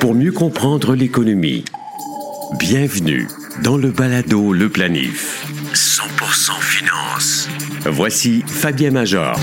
[0.00, 1.66] Pour mieux comprendre l'économie,
[2.58, 3.28] bienvenue
[3.62, 5.46] dans le balado Le Planif.
[5.74, 7.46] 100% finance.
[7.84, 9.38] Voici Fabien Major.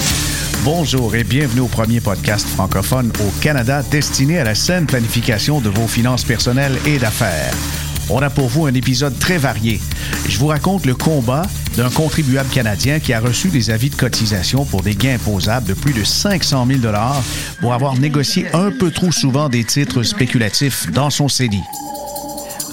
[0.64, 5.70] Bonjour et bienvenue au premier podcast francophone au Canada destiné à la saine planification de
[5.70, 7.54] vos finances personnelles et d'affaires.
[8.10, 9.80] On a pour vous un épisode très varié.
[10.28, 11.44] Je vous raconte le combat
[11.80, 15.74] d'un contribuable canadien qui a reçu des avis de cotisation pour des gains imposables de
[15.74, 16.80] plus de 500 000
[17.62, 21.62] pour avoir négocié un peu trop souvent des titres spéculatifs dans son CELI.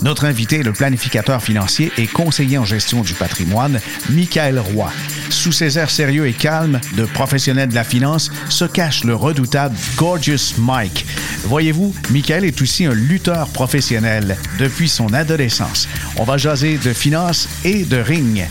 [0.02, 4.90] Notre invité est le planificateur financier et conseiller en gestion du patrimoine, Michael Roy.
[5.30, 9.76] Sous ses airs sérieux et calmes de professionnel de la finance se cache le redoutable
[9.96, 11.06] Gorgeous Mike.
[11.44, 15.86] Voyez-vous, Michael est aussi un lutteur professionnel depuis son adolescence.
[16.16, 18.44] On va jaser de finance et de ring.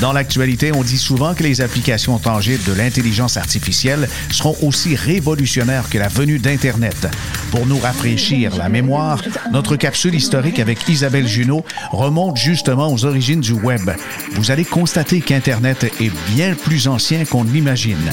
[0.00, 5.90] Dans l'actualité, on dit souvent que les applications tangibles de l'intelligence artificielle seront aussi révolutionnaires
[5.90, 7.06] que la venue d'Internet.
[7.50, 13.40] Pour nous rafraîchir la mémoire, notre capsule historique avec Isabelle Junot remonte justement aux origines
[13.40, 13.90] du Web.
[14.32, 18.10] Vous allez constater qu'Internet est bien plus ancien qu'on ne l'imagine.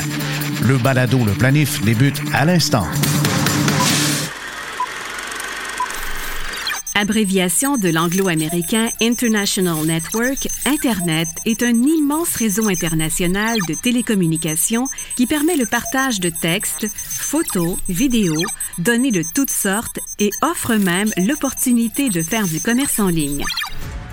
[0.64, 2.88] Le balado Le Planif débute à l'instant.
[7.00, 15.56] Abréviation de l'anglo-américain International Network, Internet est un immense réseau international de télécommunications qui permet
[15.58, 18.42] le partage de textes, photos, vidéos,
[18.80, 23.44] données de toutes sortes et offre même l'opportunité de faire du commerce en ligne.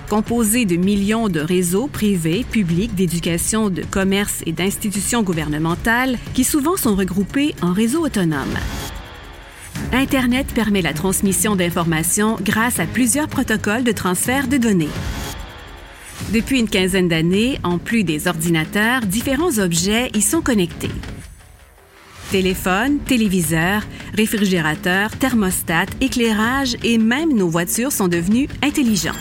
[0.07, 6.77] Composé de millions de réseaux privés, publics, d'éducation, de commerce et d'institutions gouvernementales qui souvent
[6.77, 8.59] sont regroupés en réseaux autonomes.
[9.91, 14.89] Internet permet la transmission d'informations grâce à plusieurs protocoles de transfert de données.
[16.33, 20.91] Depuis une quinzaine d'années, en plus des ordinateurs, différents objets y sont connectés.
[22.31, 29.15] Téléphone, téléviseur, réfrigérateur, thermostat, éclairage et même nos voitures sont devenus intelligents.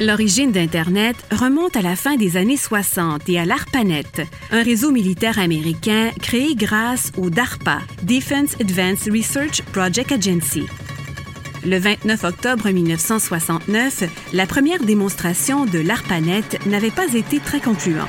[0.00, 5.40] L'origine d'Internet remonte à la fin des années 60 et à l'ARPANET, un réseau militaire
[5.40, 10.66] américain créé grâce au DARPA, Defense Advanced Research Project Agency.
[11.66, 14.04] Le 29 octobre 1969,
[14.34, 18.06] la première démonstration de l'ARPANET n'avait pas été très concluante.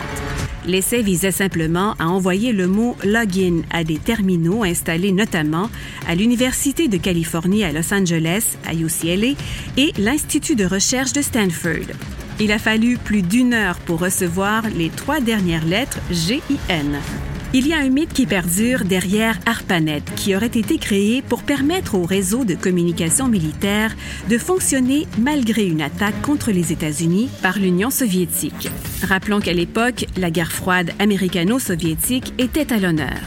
[0.66, 5.70] L'essai visait simplement à envoyer le mot login à des terminaux installés notamment
[6.08, 9.36] à l'Université de Californie à Los Angeles, à UCLA,
[9.78, 11.88] et l'Institut de recherche de Stanford.
[12.40, 17.29] Il a fallu plus d'une heure pour recevoir les trois dernières lettres GIN.
[17.52, 21.96] Il y a un mythe qui perdure derrière ARPANET, qui aurait été créé pour permettre
[21.96, 23.96] au réseau de communication militaire
[24.30, 28.70] de fonctionner malgré une attaque contre les États-Unis par l'Union soviétique.
[29.02, 33.18] Rappelons qu'à l'époque, la guerre froide américano-soviétique était à l'honneur.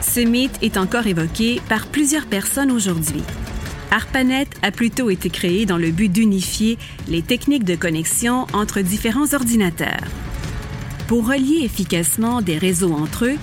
[0.00, 3.22] Ce mythe est encore évoqué par plusieurs personnes aujourd'hui.
[3.90, 9.34] ARPANET a plutôt été créé dans le but d'unifier les techniques de connexion entre différents
[9.34, 10.08] ordinateurs.
[11.06, 13.36] Pour relier efficacement des réseaux entre eux,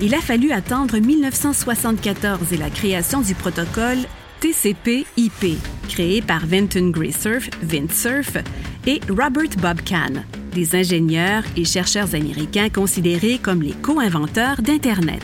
[0.00, 3.98] il a fallu attendre 1974 et la création du protocole
[4.40, 5.58] TCP/IP,
[5.88, 7.48] créé par Vinton Graysurf,
[7.92, 8.36] Surf,
[8.86, 15.22] et Robert Bob Kahn, des ingénieurs et chercheurs américains considérés comme les co-inventeurs d'Internet.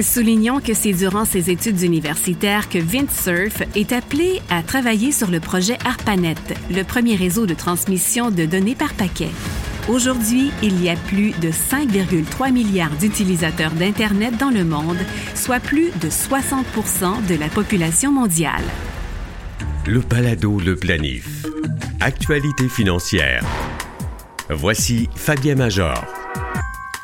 [0.00, 5.30] Soulignons que c'est durant ses études universitaires que Vint Cerf est appelé à travailler sur
[5.30, 6.34] le projet ARPANET,
[6.70, 9.30] le premier réseau de transmission de données par paquet.
[9.88, 14.98] Aujourd'hui, il y a plus de 5,3 milliards d'utilisateurs d'Internet dans le monde,
[15.34, 18.62] soit plus de 60% de la population mondiale.
[19.86, 21.46] Le Palado Le Planif.
[22.00, 23.42] Actualité financière.
[24.50, 26.21] Voici Fabien Major.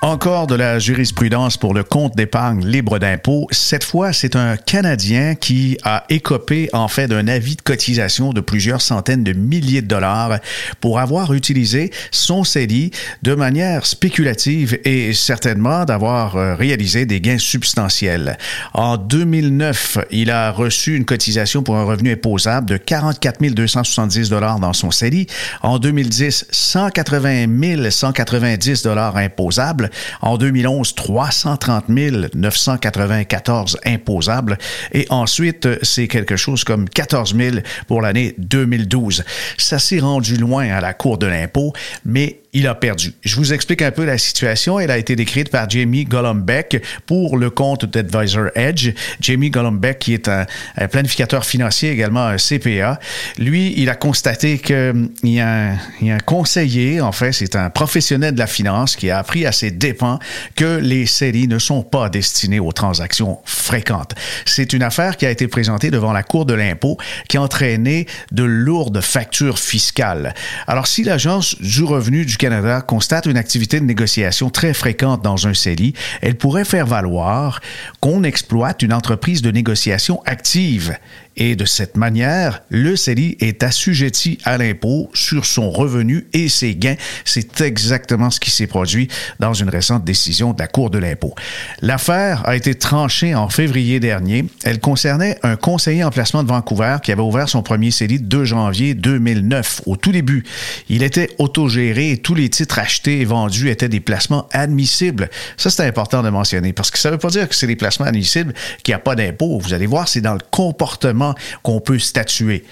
[0.00, 3.48] Encore de la jurisprudence pour le compte d'épargne libre d'impôt.
[3.50, 8.40] Cette fois, c'est un Canadien qui a écopé en fait d'un avis de cotisation de
[8.40, 10.38] plusieurs centaines de milliers de dollars
[10.80, 12.92] pour avoir utilisé son CELI
[13.22, 18.38] de manière spéculative et certainement d'avoir euh, réalisé des gains substantiels.
[18.74, 24.60] En 2009, il a reçu une cotisation pour un revenu imposable de 44 270 dollars
[24.60, 25.26] dans son CELI.
[25.62, 29.87] En 2010, 180 190 dollars imposables
[30.20, 31.88] en 2011, 330
[32.34, 34.58] 994 imposables.
[34.92, 37.56] Et ensuite, c'est quelque chose comme 14 000
[37.86, 39.24] pour l'année 2012.
[39.56, 41.72] Ça s'est rendu loin à la Cour de l'impôt,
[42.04, 43.12] mais il a perdu.
[43.22, 44.80] Je vous explique un peu la situation.
[44.80, 48.92] Elle a été décrite par Jamie Golombek pour le compte d'Advisor Edge.
[49.20, 50.46] Jamie Golombek, qui est un,
[50.90, 52.98] planificateur financier, également un CPA,
[53.38, 55.72] lui, il a constaté qu'il y, a
[56.02, 59.70] un conseiller, en fait, c'est un professionnel de la finance qui a appris à ses
[59.70, 60.18] dépens
[60.56, 64.14] que les séries ne sont pas destinées aux transactions fréquentes.
[64.46, 66.96] C'est une affaire qui a été présentée devant la Cour de l'impôt
[67.28, 70.34] qui a entraîné de lourdes factures fiscales.
[70.66, 75.46] Alors, si l'Agence du revenu du Canada constate une activité de négociation très fréquente dans
[75.46, 75.92] un CELI,
[76.22, 77.60] elle pourrait faire valoir
[78.00, 80.96] qu'on exploite une entreprise de négociation active
[81.38, 86.74] et de cette manière, le CELI est assujetti à l'impôt sur son revenu et ses
[86.74, 86.96] gains.
[87.24, 89.08] C'est exactement ce qui s'est produit
[89.38, 91.34] dans une récente décision de la Cour de l'impôt.
[91.80, 94.46] L'affaire a été tranchée en février dernier.
[94.64, 98.44] Elle concernait un conseiller en placement de Vancouver qui avait ouvert son premier CELI 2
[98.44, 99.82] janvier 2009.
[99.86, 100.44] Au tout début,
[100.88, 105.30] il était autogéré et tous les titres achetés et vendus étaient des placements admissibles.
[105.56, 107.76] Ça, c'est important de mentionner parce que ça ne veut pas dire que c'est des
[107.76, 109.60] placements admissibles qui a pas d'impôt.
[109.60, 111.27] Vous allez voir, c'est dans le comportement
[111.62, 112.64] qu'on peut statuer.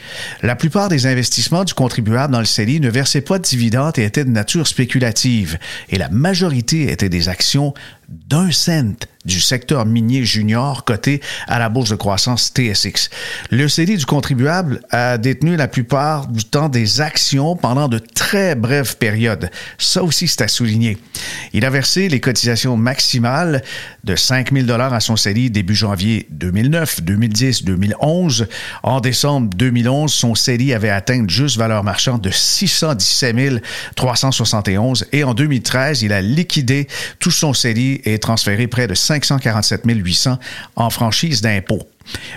[0.43, 4.05] La plupart des investissements du contribuable dans le CELI ne versaient pas de dividendes et
[4.05, 5.59] étaient de nature spéculative,
[5.89, 7.75] et la majorité étaient des actions
[8.09, 13.11] d'un cent du secteur minier junior coté à la bourse de croissance TSX.
[13.51, 18.55] Le CELI du contribuable a détenu la plupart du temps des actions pendant de très
[18.55, 19.51] brèves périodes.
[19.79, 20.97] Ça aussi, c'est à souligner.
[21.53, 23.63] Il a versé les cotisations maximales
[24.05, 28.47] de 5 000 à son CELI début janvier 2009, 2010, 2011.
[28.85, 33.17] En décembre 2011, son CELI avait atteint une juste valeur marchande de 617
[33.97, 36.87] 371 et en 2013, il a liquidé
[37.19, 40.39] tout son CELI et transféré près de 547 800
[40.77, 41.83] en franchise d'impôt.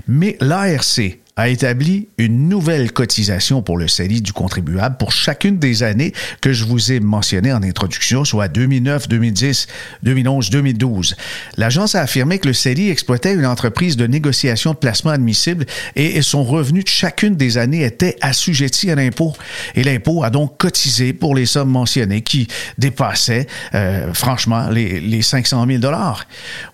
[0.07, 5.83] Mais l'ARC a établi une nouvelle cotisation pour le CELI du contribuable pour chacune des
[5.83, 6.11] années
[6.41, 9.67] que je vous ai mentionnées en introduction, soit 2009, 2010,
[10.03, 11.15] 2011, 2012.
[11.55, 16.21] L'agence a affirmé que le CELI exploitait une entreprise de négociation de placement admissible et
[16.21, 19.33] son revenu de chacune des années était assujetti à l'impôt.
[19.75, 25.21] Et l'impôt a donc cotisé pour les sommes mentionnées qui dépassaient, euh, franchement, les, les
[25.21, 26.25] 500 000 dollars.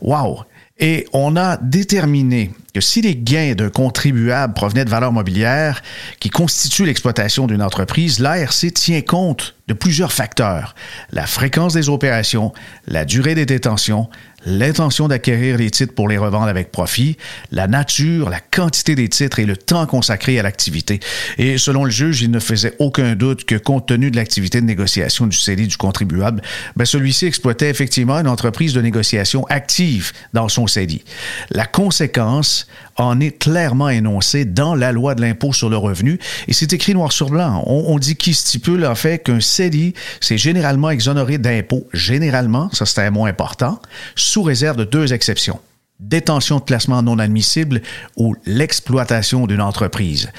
[0.01, 0.39] Wow!
[0.79, 5.81] Et on a déterminé que si les gains d'un contribuable provenaient de valeurs mobilières
[6.19, 10.75] qui constituent l'exploitation d'une entreprise, l'ARC tient compte de plusieurs facteurs.
[11.13, 12.51] La fréquence des opérations,
[12.85, 14.09] la durée des détentions,
[14.45, 17.17] l'intention d'acquérir les titres pour les revendre avec profit,
[17.51, 20.99] la nature, la quantité des titres et le temps consacré à l'activité.
[21.37, 24.65] Et selon le juge, il ne faisait aucun doute que compte tenu de l'activité de
[24.65, 26.41] négociation du CELI du contribuable,
[26.75, 31.03] ben celui-ci exploitait effectivement une entreprise de négociation active dans son CELI.
[31.49, 32.64] La conséquence
[32.97, 36.93] en est clairement énoncée dans la loi de l'impôt sur le revenu et c'est écrit
[36.93, 37.63] noir sur blanc.
[37.65, 41.87] On, dit qu'il stipule en fait qu'un CELI, c'est généralement exonéré d'impôt.
[41.93, 43.79] Généralement, ça c'est un mot important,
[44.15, 45.59] sous réserve de deux exceptions
[45.99, 47.81] détention de placement non admissible
[48.17, 50.29] ou l'exploitation d'une entreprise.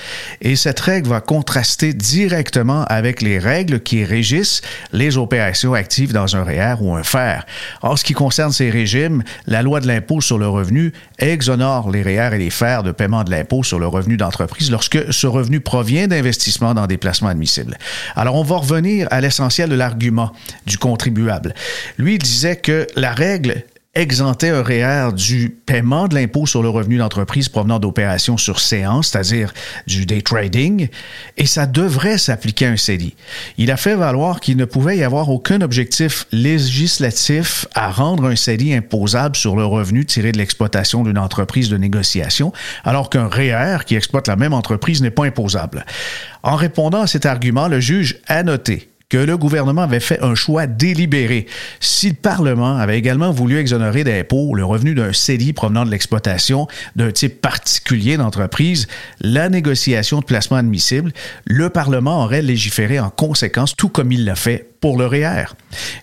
[0.42, 4.60] Et cette règle va contraster directement avec les règles qui régissent
[4.92, 7.40] les opérations actives dans un REER ou un FER.
[7.80, 12.02] En ce qui concerne ces régimes, la loi de l'impôt sur le revenu exonore les
[12.02, 15.60] REER et les FER de paiement de l'impôt sur le revenu d'entreprise lorsque ce revenu
[15.60, 17.78] provient d'investissements dans des placements admissibles.
[18.14, 20.32] Alors, on va revenir à l'essentiel de l'argument
[20.66, 21.54] du contribuable.
[21.96, 23.64] Lui, disait que la règle
[23.96, 29.08] exemptait un REER du paiement de l'impôt sur le revenu d'entreprise provenant d'opérations sur séance,
[29.08, 29.54] c'est-à-dire
[29.86, 30.88] du day trading,
[31.38, 33.16] et ça devrait s'appliquer à un CELI.
[33.56, 38.36] Il a fait valoir qu'il ne pouvait y avoir aucun objectif législatif à rendre un
[38.36, 42.52] CELI imposable sur le revenu tiré de l'exploitation d'une entreprise de négociation,
[42.84, 45.86] alors qu'un REER qui exploite la même entreprise n'est pas imposable.
[46.42, 50.34] En répondant à cet argument, le juge a noté que le gouvernement avait fait un
[50.34, 51.46] choix délibéré.
[51.80, 56.66] Si le Parlement avait également voulu exonérer d'impôts le revenu d'un CELI provenant de l'exploitation
[56.96, 58.88] d'un type particulier d'entreprise,
[59.20, 61.12] la négociation de placement admissible,
[61.44, 65.46] le Parlement aurait légiféré en conséquence, tout comme il l'a fait pour le REER.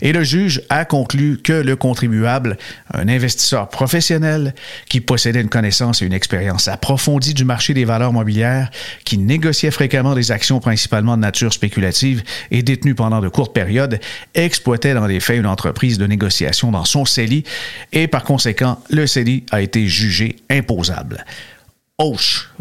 [0.02, 2.58] Et le juge a conclu que le contribuable,
[2.94, 4.54] un investisseur professionnel
[4.90, 8.70] qui possédait une connaissance et une expérience approfondie du marché des valeurs mobilières,
[9.06, 14.00] qui négociait fréquemment des actions principalement de nature spéculative et détenues pendant de courtes périodes,
[14.34, 17.44] exploitait dans les faits une entreprise de négociation dans son CELI
[17.92, 21.26] et par conséquent, le CELI a été jugé imposable.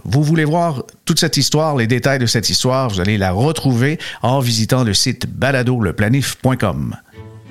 [0.04, 3.98] Vous voulez voir toute cette histoire, les détails de cette histoire, vous allez la retrouver
[4.22, 6.96] en visitant le site baladoleplanif.com.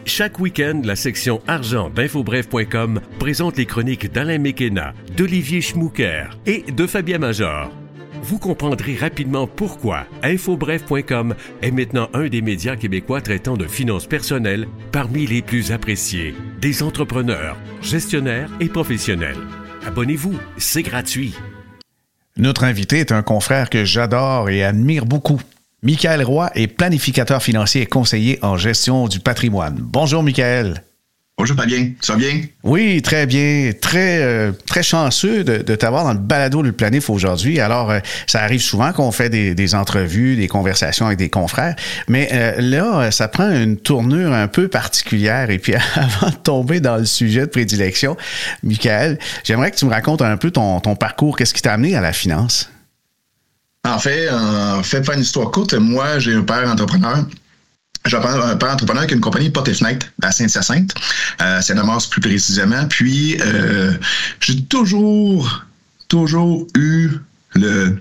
[0.05, 6.87] Chaque week-end, la section argent d'infobref.com présente les chroniques d'Alain Mekena, d'Olivier Schmouker et de
[6.87, 7.71] Fabien Major.
[8.23, 14.67] vous comprendrez rapidement pourquoi infobref.com est maintenant un des médias québécois traitant de finances personnelles
[14.91, 19.39] parmi les plus appréciés des entrepreneurs, gestionnaires et professionnels.
[19.85, 21.33] Abonnez-vous, c'est gratuit.
[22.41, 25.39] Notre invité est un confrère que j'adore et admire beaucoup.
[25.83, 29.77] Michael Roy est planificateur financier et conseiller en gestion du patrimoine.
[29.79, 30.81] Bonjour Michael.
[31.41, 32.39] Bonjour Fabien, ça va bien?
[32.61, 33.71] Oui, très bien.
[33.81, 37.59] Très, euh, très chanceux de, t'avoir dans le balado du planif aujourd'hui.
[37.59, 41.75] Alors, euh, ça arrive souvent qu'on fait des, entrevues, des conversations avec des confrères,
[42.07, 45.49] mais euh, là, ça prend une tournure un peu particulière.
[45.49, 48.17] Et puis, avant de tomber dans le sujet de prédilection,
[48.61, 51.37] Michael, j'aimerais que tu me racontes un peu ton, ton parcours.
[51.37, 52.69] Qu'est-ce qui t'a amené à la finance?
[53.83, 57.25] En fait, en fait, faire une histoire courte, moi, j'ai un père entrepreneur
[58.05, 60.93] j'ai un père entrepreneur qui a une compagnie porte et fenêtre à Saint-Hyacinthe,
[61.41, 62.85] euh, Saint-Damas plus précisément.
[62.89, 63.93] Puis, euh,
[64.39, 65.65] j'ai toujours,
[66.07, 67.11] toujours eu
[67.53, 67.97] le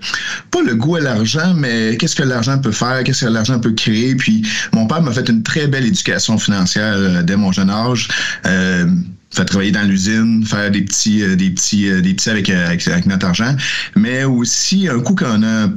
[0.49, 3.73] pas le goût à l'argent, mais qu'est-ce que l'argent peut faire, qu'est-ce que l'argent peut
[3.73, 4.15] créer.
[4.15, 8.07] Puis mon père m'a fait une très belle éducation financière euh, dès mon jeune âge.
[8.45, 8.87] Euh,
[9.33, 12.85] fait travailler dans l'usine, faire des petits, euh, des petits, euh, des petits avec, avec,
[12.87, 13.55] avec, notre argent.
[13.95, 15.69] Mais aussi, un coup qu'on a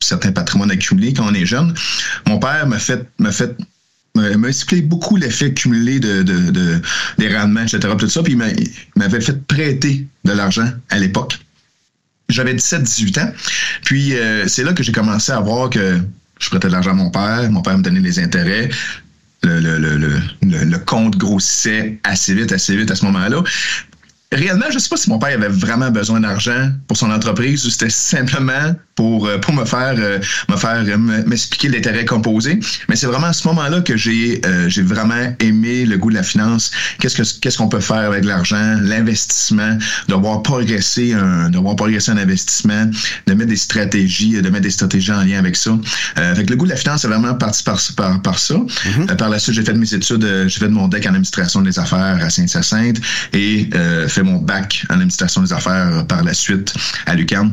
[0.00, 1.74] certains patrimoines accumulés quand on est jeune.
[2.26, 3.56] Mon père m'a fait, m'a fait
[4.14, 6.80] m'a expliqué beaucoup l'effet cumulé de, de,
[7.18, 7.80] des rendements, etc.
[7.98, 11.38] Tout ça, puis il m'avait fait prêter de l'argent à l'époque.
[12.28, 13.32] J'avais 17-18 ans.
[13.84, 16.00] Puis euh, c'est là que j'ai commencé à voir que
[16.40, 18.70] je prêtais de l'argent à mon père, mon père me donnait les intérêts.
[19.42, 23.44] Le, le, le, le, compte grossissait assez vite, assez vite à ce moment-là
[24.32, 27.64] réellement, je ne sais pas si mon père avait vraiment besoin d'argent pour son entreprise
[27.64, 30.18] ou c'était simplement pour, euh, pour me faire euh,
[30.48, 32.58] me faire euh, m'expliquer l'intérêt composé.
[32.88, 36.22] Mais c'est vraiment à ce moment-là que j'ai j'ai vraiment aimé le goût de la
[36.22, 36.70] finance.
[36.98, 39.76] Qu'est-ce que qu'est-ce qu'on peut faire avec l'argent, l'investissement,
[40.08, 42.90] de voir progresser un de voir progresser un investissement,
[43.26, 45.76] de mettre des stratégies, de mettre des stratégies en lien avec ça.
[46.16, 48.54] avec le goût de la finance, c'est vraiment parti par par, par ça.
[48.54, 49.16] Mm-hmm.
[49.16, 52.18] par la suite, j'ai fait mes études, j'ai fait mon deck en administration des affaires
[52.20, 52.98] à Saint-Hyacinthe
[53.34, 53.68] et
[54.16, 56.74] fait mon bac en administration des affaires par la suite
[57.06, 57.52] à l'UQAM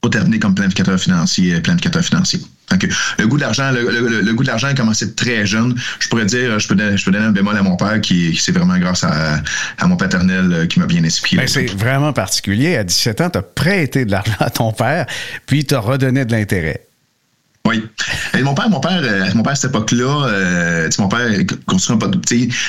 [0.00, 2.40] pour terminer comme planificateur financier, planificateur financier.
[2.70, 2.86] Donc,
[3.18, 5.74] le goût de l'argent, le, goût de l'argent a commencé très jeune.
[5.98, 8.36] Je pourrais dire, je peux, donner, je peux donner un bémol à mon père qui,
[8.36, 11.36] c'est vraiment grâce à, mon paternel euh, qui m'a bien expliqué.
[11.36, 12.76] Ben, c'est vraiment particulier.
[12.76, 15.06] À 17 ans, tu as prêté de l'argent à ton père,
[15.46, 16.86] puis tu as redonné de l'intérêt.
[17.66, 17.82] Oui.
[18.42, 21.30] Mon père, mon père, euh, mon père à cette époque-là, euh, mon père
[21.66, 22.10] construit un pas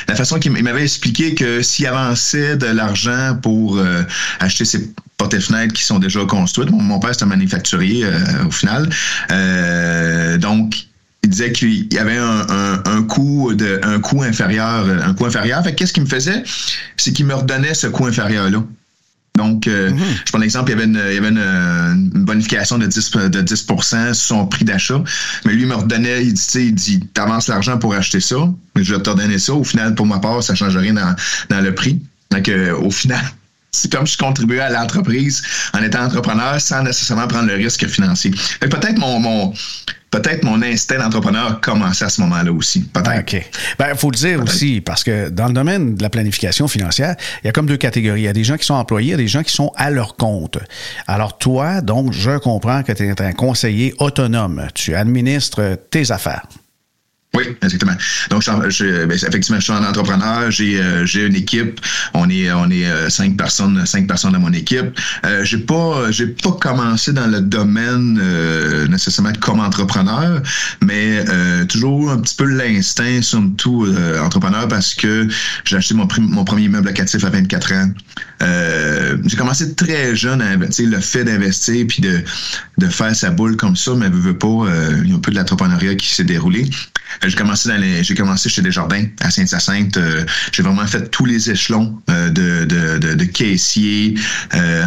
[0.07, 4.03] la façon qu'il m'avait expliqué que s'il avançait de l'argent pour euh,
[4.39, 8.05] acheter ses portes et fenêtres qui sont déjà construites, mon, père c'est un manufacturier
[8.47, 8.89] au final,
[10.39, 10.87] donc
[11.23, 15.63] il disait qu'il y avait un, un, coût de un coût inférieur, un coût inférieur.
[15.63, 16.43] Fait qu'est-ce qu'il me faisait,
[16.95, 18.63] c'est qu'il me redonnait ce coût inférieur là.
[19.35, 19.99] Donc, euh, mhm.
[20.25, 23.41] je prends l'exemple, il y avait, une, il y avait une, bonification de 10, de
[23.41, 25.03] 10% sur son prix d'achat.
[25.45, 28.37] Mais lui, il me redonnait, il dit, il dit, t'avances l'argent pour acheter ça,
[28.75, 29.53] mais je vais te redonner ça.
[29.53, 31.15] Au final, pour ma part, ça ne change rien dans,
[31.49, 32.01] dans le prix.
[32.31, 33.23] Donc, euh, au final,
[33.75, 35.41] c'est comme je contribuais à l'entreprise
[35.73, 38.31] en étant entrepreneur sans nécessairement prendre le risque financier.
[38.59, 39.53] Peut-être mon, mon
[40.15, 42.81] peut-être mon instinct d'entrepreneur a commencé à ce moment-là aussi.
[42.81, 43.19] Peut-être.
[43.19, 43.49] OK.
[43.77, 47.15] Ben, il faut le dire aussi, parce que dans le domaine de la planification financière,
[47.43, 48.21] il y a comme deux catégories.
[48.21, 49.71] Il y a des gens qui sont employés, il y a des gens qui sont
[49.75, 50.57] à leur compte.
[51.07, 54.67] Alors, toi, donc, je comprends que tu es un conseiller autonome.
[54.73, 56.43] Tu administres tes affaires.
[57.35, 57.95] Oui, exactement.
[58.29, 60.49] Donc, je, ben, effectivement, je suis un entrepreneur.
[60.51, 61.81] J'ai, euh, une équipe.
[62.13, 64.97] On est, on est euh, cinq personnes, cinq personnes dans mon équipe.
[65.25, 70.41] Euh, j'ai pas, j'ai pas commencé dans le domaine euh, nécessairement comme entrepreneur,
[70.81, 71.25] mais
[71.67, 73.87] toujours un petit peu l'instinct, surtout
[74.21, 75.27] entrepreneur, parce que
[75.65, 77.89] j'ai acheté mon, mon premier meuble locatif à 24 ans.
[79.25, 82.21] j'ai commencé très jeune à le fait d'investir puis de,
[82.77, 84.65] de faire sa boule comme ça, mais veut pas,
[85.03, 86.69] il y a un peu de l'entrepreneuriat qui s'est déroulé.
[87.23, 89.97] Euh, j'ai commencé dans les, j'ai commencé chez Desjardins à Saint-Hyacinthe.
[89.97, 94.15] Euh, j'ai vraiment fait tous les échelons euh, de, de, de, de, caissier,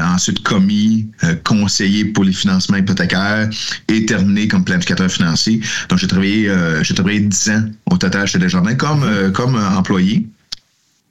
[0.05, 1.09] ensuite commis,
[1.45, 3.49] conseiller pour les financements hypothécaires
[3.89, 5.61] et terminé comme planificateur financier.
[5.89, 6.51] Donc j'ai travaillé,
[6.83, 10.27] j'ai travaillé 10 ans au total chez Desjardins comme, comme employé.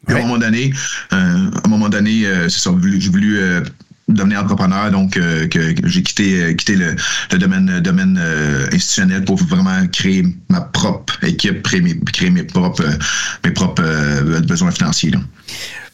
[0.08, 0.74] À un moment donné,
[1.12, 3.40] à un moment donné, c'est ça, j'ai voulu
[4.08, 6.96] devenir entrepreneur, donc euh, que, j'ai quitté, euh, quitté le,
[7.32, 11.82] le domaine, domaine euh, institutionnel pour vraiment créer ma propre équipe, créer
[12.30, 12.86] mes, propres,
[13.44, 13.84] mes propres
[14.42, 15.12] besoins financiers.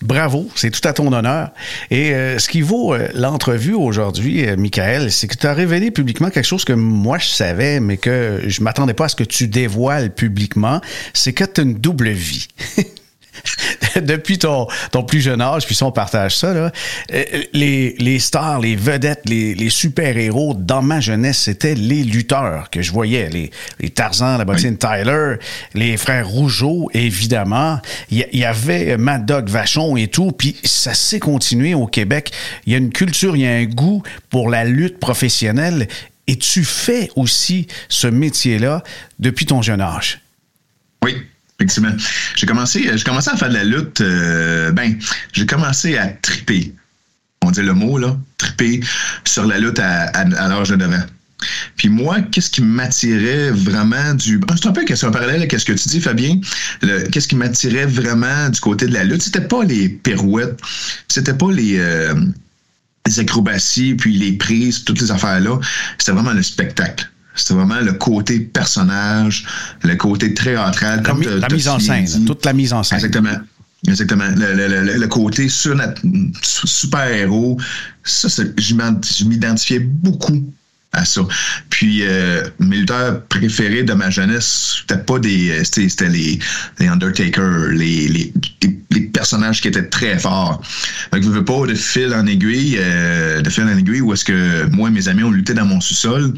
[0.01, 1.51] Bravo, c'est tout à ton honneur.
[1.89, 6.65] Et ce qui vaut l'entrevue aujourd'hui, Michael, c'est que tu as révélé publiquement quelque chose
[6.65, 10.81] que moi je savais, mais que je m'attendais pas à ce que tu dévoiles publiquement,
[11.13, 12.47] c'est que tu as une double vie.
[14.01, 16.71] depuis ton, ton plus jeune âge, puis si on partage ça, là,
[17.13, 17.23] euh,
[17.53, 22.81] les, les stars, les vedettes, les, les super-héros dans ma jeunesse, c'était les lutteurs que
[22.81, 23.29] je voyais.
[23.29, 25.35] Les, les Tarzan, la bottine Tyler,
[25.73, 27.79] les frères Rougeau, évidemment.
[28.09, 32.31] Il y, avait Mad Dog Vachon et tout, puis ça s'est continué au Québec.
[32.65, 35.87] Il y a une culture, il y a un goût pour la lutte professionnelle
[36.27, 38.83] et tu fais aussi ce métier-là
[39.19, 40.21] depuis ton jeune âge.
[41.03, 41.17] Oui,
[41.59, 41.93] effectivement.
[42.35, 44.01] J'ai commencé, j'ai commencé à faire de la lutte.
[44.01, 44.97] Euh, ben,
[45.31, 46.73] j'ai commencé à triper.
[47.41, 48.79] On dit le mot là, triper
[49.25, 51.05] sur la lutte à, l'âge de 9 ans.
[51.75, 54.39] Puis moi, qu'est-ce qui m'attirait vraiment du.
[54.49, 56.39] Ah, c'est un peu un parallèle à ce que tu dis, Fabien.
[57.11, 59.23] Qu'est-ce qui m'attirait vraiment du côté de la lutte?
[59.23, 60.59] C'était pas les pirouettes,
[61.09, 61.79] c'était pas les.
[61.79, 62.13] Euh,
[63.05, 65.59] les acrobaties, puis les prises, toutes les affaires-là,
[65.97, 67.09] c'était vraiment le spectacle.
[67.35, 69.45] C'était vraiment le côté personnage,
[69.83, 71.01] le côté très théâtral.
[71.03, 72.97] Comme la, mise en scène, toute la mise en scène.
[72.97, 73.37] Exactement.
[73.87, 74.25] Exactement.
[74.35, 75.49] Le, côté
[76.41, 77.59] super-héros,
[78.03, 80.43] ça, je m'identifiais beaucoup
[80.93, 81.21] à ça.
[81.69, 85.49] Puis euh, mes lutteurs préférés de ma jeunesse, c'était pas des.
[85.51, 86.39] Euh, c'était les,
[86.79, 88.33] les Undertaker, les, les,
[88.91, 90.61] les, personnages qui étaient très forts.
[91.11, 94.25] Donc, je veux pas de fil en aiguille, euh, de fil en aiguille où est-ce
[94.25, 96.33] que moi et mes amis on luttait dans mon sous-sol,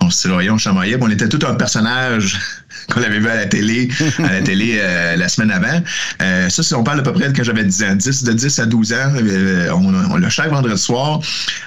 [0.00, 2.38] on se tiroyait, on chamaillait, on était tout un personnage
[2.92, 5.82] qu'on avait vu à la télé, à la télé euh, la semaine avant.
[6.22, 8.58] Euh, ça, on parle à peu près de quand j'avais 10 ans, 10, de 10
[8.58, 11.20] à 12 ans, euh, on, le chaque vendredi soir,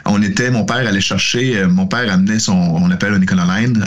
[0.06, 3.86] on était, mon père allait chercher, mon père amenait son, on appelle un Econoline,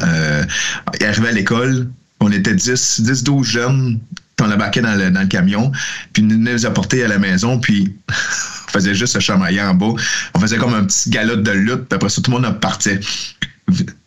[1.01, 1.89] il arrivait à l'école,
[2.21, 4.01] on était 10, 10, 12 jeunes,
[4.43, 5.73] on embarquait dans le, dans le camion,
[6.13, 9.95] puis nous nous apporter à la maison, puis on faisait juste se chamailler en bas.
[10.35, 13.01] On faisait comme un petit galop de lutte, puis après ça, tout le monde partait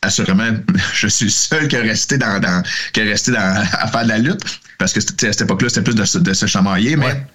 [0.01, 0.49] assurément,
[0.93, 4.09] je suis le seul qui est resté dans, qui est resté dans, à faire de
[4.09, 4.41] la lutte,
[4.77, 7.25] parce que à cette époque-là, c'était plus de, de, se chamailler, mais.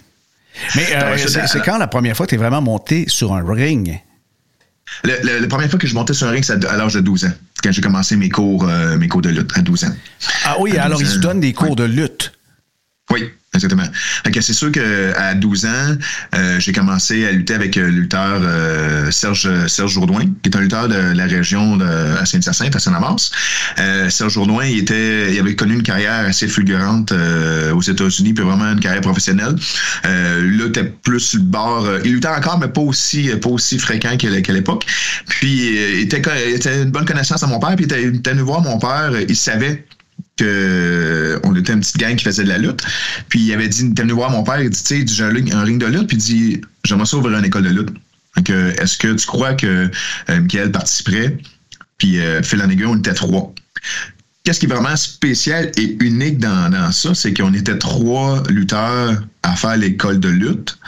[0.75, 4.01] Mais euh, c'est quand la première fois que tu es vraiment monté sur un ring?
[5.05, 7.33] la première fois que je montais sur un ring, c'est à, l'âge de 12 ans,
[7.63, 9.95] quand j'ai commencé mes cours, euh, mes cours de lutte, à 12 ans.
[10.45, 12.33] Ah oui, alors ils se donnent des cours de lutte.
[13.11, 13.83] Oui, Exactement.
[14.33, 15.97] c'est sûr qu'à 12 ans,
[16.37, 20.57] euh, j'ai commencé à lutter avec euh, le lutteur euh, Serge Serge Jourdouin, qui est
[20.57, 23.33] un lutteur de la région de à Saint-Hyacinthe, à Saint-Amas.
[24.09, 27.13] Serge Jourdouin, il était, il avait connu une carrière assez fulgurante
[27.75, 29.57] aux États-Unis, puis vraiment une carrière professionnelle.
[30.05, 31.89] là, était plus le bord.
[32.05, 34.87] il luttait encore, mais pas aussi pas aussi fréquent qu'à l'époque.
[35.29, 38.17] Puis il était, il était une bonne connaissance à mon père, puis il était, il
[38.17, 39.11] était venu voir mon père.
[39.29, 39.85] Il savait
[40.43, 42.83] on était une petite gang qui faisait de la lutte.
[43.29, 45.63] Puis il avait dit, était venu voir mon père, il dit, tu sais, j'ai un,
[45.63, 47.91] ring de lutte, puis il dit, j'aimerais ça ouvrir une école de lutte.
[48.37, 49.91] Est-ce que tu crois que
[50.31, 51.39] euh, Michael participerait?
[51.99, 53.55] Puis euh, Phil en aiguille, on était trois.
[54.45, 59.55] Qu'est-ce qui est vraiment spécial et unique dans, ça, c'est qu'on était trois lutteurs à
[59.55, 60.79] faire l'école de lutte.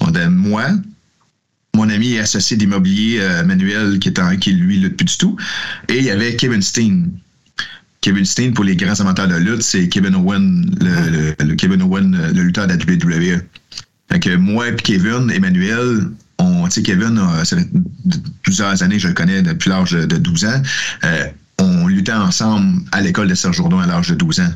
[0.00, 0.66] On avait moi,
[1.74, 5.36] mon ami associé d'immobilier euh, Manuel, qui, est qui lui lutte plus du tout,
[5.88, 7.10] et il y avait Kevin Steen,
[8.00, 12.42] Kevin Steen, pour les grands amateurs de lutte, c'est Kevin Owen, le, Kevin Owen, le
[12.42, 13.42] lutteur de la WWE.
[14.10, 16.08] Fait que moi et Kevin, Emmanuel,
[16.38, 17.68] on, tu sais, Kevin, ça fait
[18.42, 20.62] plusieurs années, je le connais depuis l'âge de 12 ans.
[21.04, 21.26] Euh,
[21.58, 24.52] on luttait ensemble à l'école de Serge Jourdain à l'âge de 12 ans.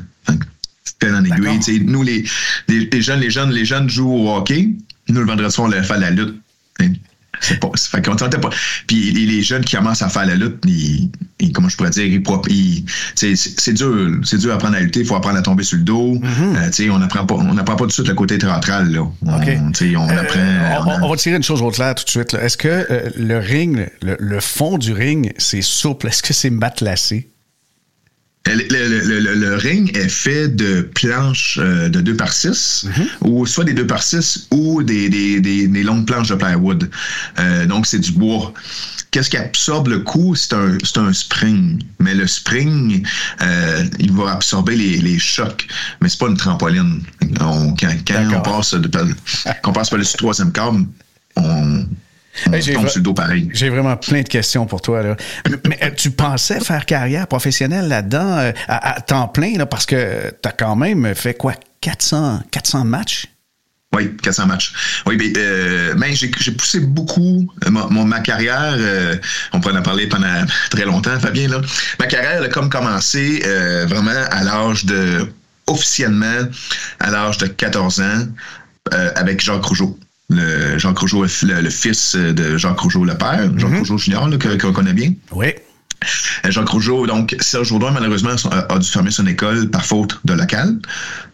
[0.83, 1.83] C'était en aiguille.
[1.85, 2.25] Nous, les,
[2.67, 4.71] les, jeunes, les jeunes, les jeunes jouent au hockey.
[5.07, 6.35] Nous, le vendredi soir, on allait faire la lutte.
[7.41, 8.49] C'est pas, fait qu'on pas.
[8.87, 11.09] Puis les, jeunes qui commencent à faire la lutte, ils,
[11.53, 15.01] comment je pourrais dire, ils, c'est dur, c'est dur à apprendre à lutter.
[15.01, 16.15] Il faut apprendre à tomber sur le dos.
[16.15, 16.81] Mm-hmm.
[16.81, 19.01] euh, on n'apprend pas, on n'apprend pas tout de suite le côté théâtral là.
[19.01, 20.99] On, on euh, apprend.
[21.03, 22.33] on, va tirer une chose au clair tout de suite.
[22.33, 26.07] Est-ce que euh, le ring, le, le, fond du ring, c'est souple?
[26.07, 27.29] Est-ce que c'est matelassé?
[28.53, 33.07] Le, ring est fait de planches euh, de 2 par 6, mhm.
[33.29, 36.89] ou soit des 2 par 6 ou des, des, des, longues planches de plywood.
[37.39, 38.53] Euh, donc, c'est du bois.
[39.11, 40.35] Qu'est-ce qui absorbe le coup?
[40.35, 41.81] C'est un, un spring.
[41.99, 43.07] Mais le spring,
[43.41, 45.67] euh, il va absorber les, les chocs.
[46.01, 47.01] Mais c'est pas une trampoline.
[47.39, 50.85] On, quand, quand on passe, de, quand on passe par le troisième câble,
[51.37, 51.85] on,
[53.53, 55.01] j'ai vraiment plein de questions pour toi.
[55.01, 55.15] Là.
[55.67, 60.31] Mais euh, tu pensais faire carrière professionnelle là-dedans euh, à, temps plein, là, parce que
[60.41, 63.27] tu as quand même fait quoi, 400, 400 matchs?
[63.95, 64.73] Oui, 400 matchs.
[65.05, 68.75] Oui, mais, euh, j'ai poussé beaucoup ma, carrière.
[69.53, 71.47] on pourrait en parler pendant très longtemps, Fabien.
[71.47, 71.61] Là.
[71.99, 73.41] Ma carrière a comme commencé
[73.87, 75.25] vraiment à l'âge de,
[75.67, 76.41] officiellement,
[76.99, 78.27] à l'âge de 14 ans,
[78.91, 79.97] avec Jacques Rougeau
[80.29, 84.73] le Jean Rougeau, le, fils de Jean Rougeau, le père, Jean mm Rougeau Junior, qu'on
[84.73, 85.13] connaît bien.
[85.31, 85.47] Oui.
[86.45, 90.33] Euh, Jean Rougeau, donc Serge Jourdain, malheureusement, a, dû fermer son école par faute de
[90.33, 90.77] local.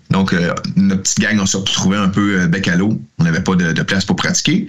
[0.10, 0.36] Donc,
[0.75, 3.01] notre petite gang, on s'est retrouvé un peu bec à l'eau.
[3.17, 4.67] On n'avait pas de, place pour pratiquer.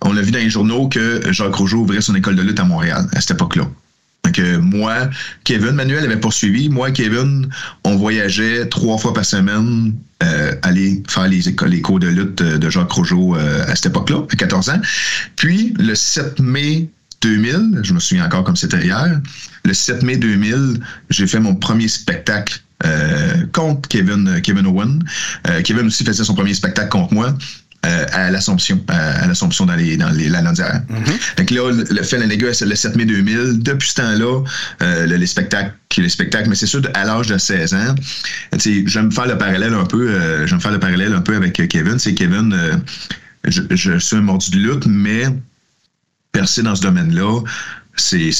[0.00, 2.64] On a vu dans les journaux que Jacques Rougeau ouvrait son école de lutte à
[2.64, 3.68] Montréal à cette époque-là.
[4.26, 5.08] Donc, moi,
[5.44, 6.68] Kevin, Manuel avait poursuivi.
[6.68, 7.48] Moi, Kevin,
[7.84, 9.94] on voyageait trois fois par semaine
[10.62, 14.70] aller faire les, les cours de lutte de Jacques Rougeau à cette époque-là, à 14
[14.70, 14.80] ans.
[15.36, 16.88] Puis, le 7 mai
[17.22, 19.20] 2000, je me souviens encore comme c'était hier,
[19.64, 25.02] le 7 mai 2000, j'ai fait mon premier spectacle euh, contre Kevin, Kevin Owen.
[25.48, 27.34] Euh, Kevin aussi faisait son premier spectacle contre moi.
[27.86, 30.82] Euh, à l'Assomption, à, l'Assomption dans les dans les la Landière.
[30.90, 31.36] Mm-hmm.
[31.38, 33.62] Donc là, le fait le 7 mai 2000.
[33.62, 34.42] Depuis ce temps-là,
[34.82, 37.94] euh, le, les spectacles, les spectacles, mais c'est sûr à l'âge de 16 ans,
[38.52, 41.20] je vais me faire le parallèle un peu, je vais me faire le parallèle un
[41.20, 41.98] peu avec Kevin.
[41.98, 42.54] C'est Kevin,
[43.44, 45.24] je, je, suis un mordu de lutte, mais
[46.32, 47.42] percer dans ce domaine-là,
[47.96, 48.30] c'est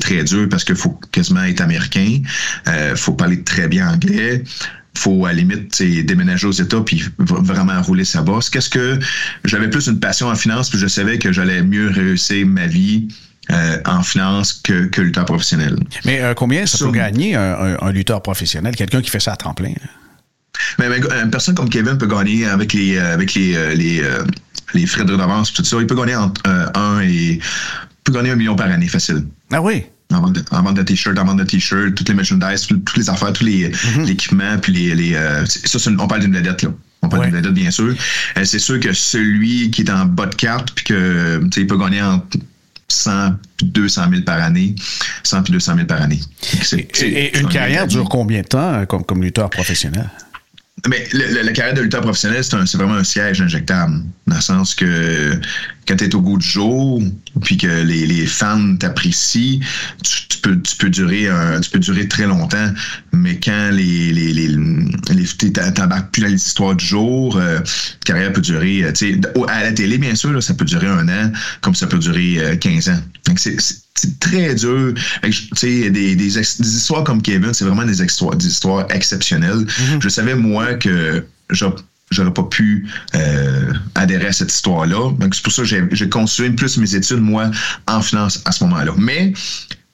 [0.00, 2.20] très dur parce qu'il faut quasiment être américain,
[2.68, 4.44] euh, faut parler très bien anglais,
[4.96, 8.50] faut à la limite déménager aux États puis vraiment rouler sa bosse.
[8.50, 8.98] Qu'est-ce que
[9.44, 13.08] j'avais plus une passion en finance puis je savais que j'allais mieux réussir ma vie
[13.50, 15.76] euh, en finance que, que lutteur professionnel.
[16.04, 19.54] Mais euh, combien ça peut gagner un, lutteur professionnel, quelqu'un qui fait ça à temps
[19.54, 19.74] plein?
[20.78, 24.02] Mais, une personne comme Kevin peut gagner avec les avec les, les
[24.74, 25.76] les frais de redevance, tout ça.
[25.80, 27.38] Il peut gagner entre euh, un et
[28.02, 29.24] peut gagner un million par année facile.
[29.52, 29.84] Ah oui?
[30.12, 33.44] En vente de, t-shirts, en vente de t-shirts, toutes les merchandise, toutes les affaires, tous
[33.44, 34.06] les mm-hmm.
[34.06, 36.70] l'équipement, puis les, les euh, ça, on parle d'une vedette là.
[37.02, 37.94] On parle d'une vedette bien sûr.
[38.36, 41.78] Euh, c'est sûr que celui qui est en bas de carte, puis que il peut
[41.78, 42.38] gagner entre
[42.88, 44.74] 100 200 000 par année.
[45.22, 46.20] 100 puis 200 000 par année.
[46.72, 50.10] et, une carrière dure combien de temps comme, comme lutteur professionnel?
[50.88, 54.02] Mais la carrière de lutteur professionnel, c'est vraiment un siège injectable.
[54.26, 55.40] Dans le sens que
[55.88, 57.00] quand tu es au goût du jour,
[57.42, 59.60] puis que les, les fans t'apprécient,
[60.02, 61.28] tu, peux, tu, peux durer
[61.62, 62.70] tu peux durer très longtemps.
[63.12, 67.60] Mais quand les, les, les, les t'embarques plus dans les histoires du jour, euh,
[68.04, 70.86] carrière peut durer, euh, tu sais, à la télé, bien sûr, là, ça peut durer
[70.86, 73.00] un an, comme ça peut durer 15 euh, ans.
[73.26, 73.56] Donc, c'est
[73.96, 74.92] c'est très dur.
[75.22, 79.64] Tu sais, des, des, histoires comme Kevin, c'est vraiment des histoires, des histoires exceptionnelles.
[79.64, 80.02] Mm-hmm.
[80.02, 81.24] Je savais, moi, que
[82.10, 85.12] j'aurais pas pu euh, adhérer à cette histoire-là.
[85.18, 87.50] Donc, c'est pour ça que j'ai construit plus mes études, moi,
[87.86, 88.92] en finance à ce moment-là.
[88.98, 89.32] Mais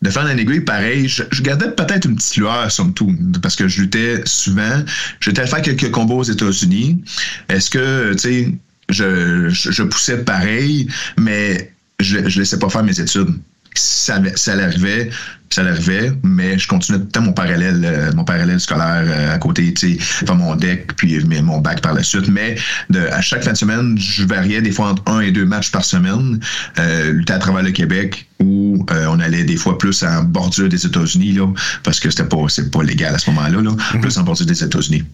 [0.03, 3.69] de faire un aiguille, pareil, je, gardais peut-être une petite lueur, somme tout, parce que
[3.69, 4.83] je luttais souvent.
[5.21, 7.03] J'étais à faire quelques combats aux États-Unis.
[7.49, 8.55] Est-ce que, tu sais,
[8.89, 13.35] je, poussais pareil, mais je, je laissais pas faire mes études
[13.75, 15.11] ça, ça l'arrivait,
[15.53, 19.35] ça l'arrivait, mais je continuais tout le temps mon parallèle, euh, mon parallèle scolaire euh,
[19.35, 22.29] à côté, tu sais, faire mon deck, puis mon bac par la suite.
[22.29, 22.57] Mais
[22.89, 25.73] de, à chaque fin de semaine, je variais des fois entre un et deux matchs
[25.73, 26.39] par semaine,
[26.79, 30.69] euh, lutter à travers le Québec, où euh, on allait des fois plus en bordure
[30.69, 31.49] des États-Unis, là,
[31.83, 34.01] parce que c'était pas, c'est pas légal à ce moment-là, là, mm-hmm.
[34.01, 35.05] plus en bordure des États-Unis.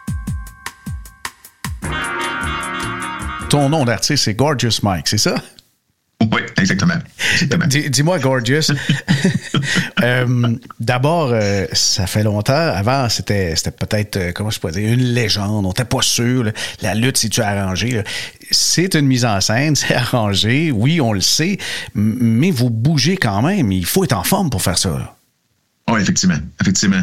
[3.49, 5.37] Ton nom d'artiste, c'est Gorgeous Mike, c'est ça?
[6.57, 6.95] Oui, exactement.
[7.89, 8.73] Dis-moi, Gorgeous.
[10.03, 12.53] Euh, d'abord, euh, ça fait longtemps.
[12.53, 15.65] Avant, c'était peut-être, euh, comment je pourrais dire, une légende.
[15.65, 16.53] On n'était pas sûr.
[16.83, 18.03] La lutte, si tu as arrangé.
[18.51, 20.71] C'est une mise en scène, c'est arrangé.
[20.71, 21.59] Oui, on le sait.
[21.95, 23.73] Mais vous bougez quand même.
[23.73, 25.17] Il faut être en forme pour faire ça.
[25.89, 26.39] Oui, effectivement.
[26.61, 27.03] Effectivement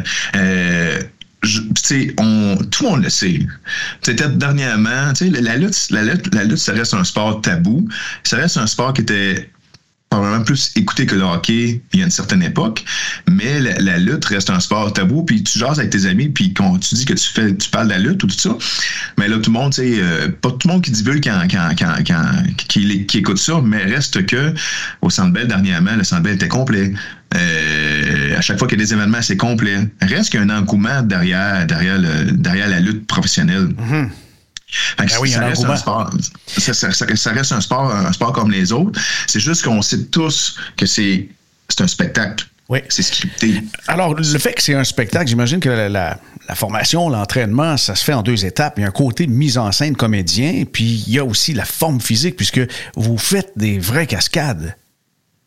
[2.18, 3.40] on, tout le monde le sait.
[4.02, 7.88] C'était dernièrement, la lutte, la lutte, la lutte, ça reste un sport tabou.
[8.22, 9.48] Ça reste un sport qui était
[10.14, 12.84] probablement plus écouté que le hockey il y a une certaine époque,
[13.28, 16.78] mais la, lutte reste un sport tabou, puis tu jases avec tes amis, puis quand
[16.78, 18.56] tu dis que tu fais tu parles de la lutte ou tout ça,
[19.18, 21.70] mais là tout le monde, tu euh, pas tout le monde qui divulgue quand, quand,
[21.78, 22.24] quand, quand
[22.68, 24.54] qui, écoute ça, mais reste que
[25.02, 26.92] au Centre Bell dernièrement, le Centre Bell était complet.
[27.34, 29.88] Euh, à chaque fois qu'il y a des événements, c'est complet.
[30.00, 31.98] Reste qu'il y a un engouement derrière, derrière,
[32.32, 33.68] derrière la lutte professionnelle.
[33.68, 34.08] Mm-hmm.
[34.98, 36.10] Ben oui, ça, reste un sport,
[36.46, 39.00] ça, reste un sport, un sport comme les autres.
[39.26, 41.28] C'est juste qu'on sait tous que c'est
[41.78, 42.46] un spectacle.
[42.68, 42.80] Oui.
[42.88, 43.62] C'est scripté.
[43.88, 46.18] Alors, le fait que c'est un spectacle, j'imagine que la,
[46.54, 48.74] formation, l'entraînement, ça se fait en deux étapes.
[48.78, 51.66] Il y a un côté mise en scène comédien, puis il y a aussi la
[51.66, 52.60] forme physique, puisque
[52.96, 54.76] vous faites des vraies cascades.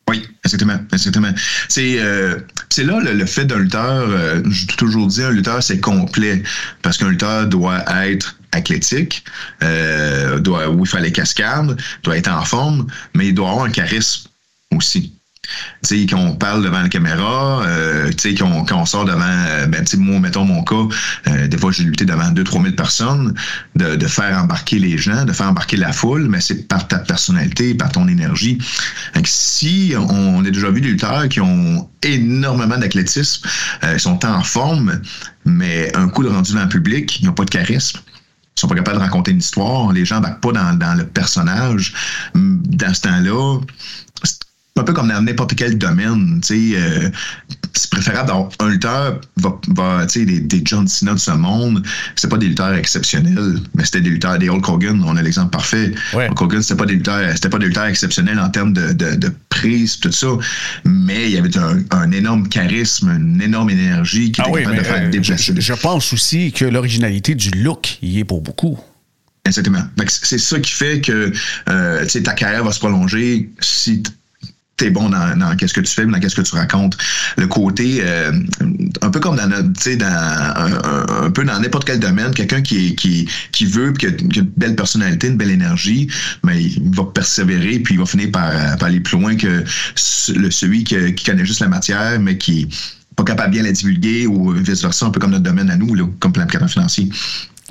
[0.09, 0.79] Oui, exactement.
[0.93, 1.31] exactement.
[1.67, 2.39] C'est euh,
[2.77, 6.43] là le, fait d'un lutteur, euh, je toujours dit, un lutteur, c'est complet.
[6.81, 9.23] Parce qu'un lutteur doit être athlétique,
[9.63, 13.71] euh, doit, oui, il les cascades, doit être en forme, mais il doit avoir un
[13.71, 14.29] charisme
[14.75, 15.13] aussi.
[15.83, 19.65] tu sais, qu'on parle devant la caméra, euh, tu sais, qu'on, qu'on sort devant, euh,
[19.67, 20.87] ben, tu sais, moi, mettons mon cas,
[21.47, 23.33] des fois, j'ai lutté devant 2-3 000 personnes,
[23.75, 27.73] de, faire embarquer les gens, de faire embarquer la foule, mais c'est par ta personnalité,
[27.73, 28.57] par ton énergie.
[29.25, 33.47] Si on, a déjà vu des lutteurs qui ont énormément d'athlétisme,
[33.83, 35.01] euh, ils sont en forme,
[35.45, 37.99] mais un coup de rendu dans le public, ils n'ont pas de charisme
[38.59, 41.93] sont pas capables de raconter une histoire, les gens n'embarquent pas dans, dans, le personnage.
[42.33, 43.59] Dans ce temps-là,
[44.79, 46.41] un peu comme dans n'importe quel domaine.
[46.51, 47.09] Euh,
[47.73, 51.85] c'est préférable d'avoir un lutteur, va, va, des, des John Cena de ce monde,
[52.15, 55.51] c'est pas des lutteurs exceptionnels, mais c'était des lutteurs, des Hulk Hogan, on a l'exemple
[55.51, 55.93] parfait.
[56.13, 56.27] Ouais.
[56.29, 59.15] Hulk Hogan, c'était pas des lutteurs, c'était pas des lutteurs exceptionnels en termes de, de,
[59.15, 60.27] de, prise, tout ça,
[60.85, 64.77] mais il y avait un, un, énorme charisme, une énorme énergie qui ah était capable
[64.77, 68.79] de faire euh, je, je pense aussi que l'originalité du look y est pour beaucoup.
[69.47, 69.83] Exactement.
[70.07, 71.31] C'est ça qui fait que
[71.69, 74.03] euh, ta carrière va se prolonger si
[74.77, 76.97] t'es bon dans, dans qu'est-ce que tu fais, dans qu'est-ce que tu racontes.
[77.35, 78.31] Le côté, euh,
[79.01, 83.27] un peu comme dans, tu dans un, peu dans n'importe quel domaine, quelqu'un qui, qui,
[83.51, 86.07] qui veut, qui a, qui a, une belle personnalité, une belle énergie,
[86.43, 89.63] mais il va persévérer, puis il va finir par, par aller plus loin que
[90.35, 92.69] le, celui qui, qui connaît juste la matière, mais qui
[93.15, 95.95] pas capable de bien la divulguer ou vice-versa, un peu comme notre domaine à nous,
[95.95, 97.09] là, comme planificateur financier.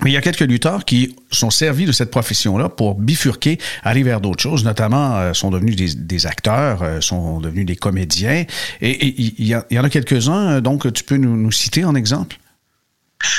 [0.03, 4.03] Mais il y a quelques lutteurs qui sont servis de cette profession-là pour bifurquer, aller
[4.03, 8.45] vers d'autres choses, notamment euh, sont devenus des, des acteurs, euh, sont devenus des comédiens.
[8.83, 11.95] Et il y, y, en a quelques-uns, euh, donc tu peux nous, nous citer en
[11.95, 12.37] exemple?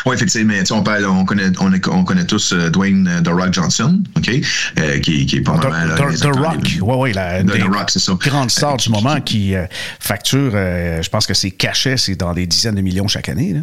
[0.06, 0.56] Oui, effectivement.
[0.72, 4.30] On, parle, on, connaît, on, on connaît tous euh, Dwayne euh, The Rock Johnson, OK?
[4.80, 7.14] Euh, qui, qui est pas The, the, the Rock, oui, oui.
[7.14, 8.14] La, the, the Rock, c'est ça.
[8.20, 9.54] Grande star du moment qui
[10.00, 13.54] facture, je pense que ses cachets, c'est dans des dizaines de millions chaque année.
[13.54, 13.60] Là.